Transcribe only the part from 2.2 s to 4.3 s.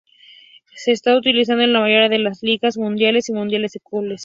ligas, mundiales y mundiales de clubes.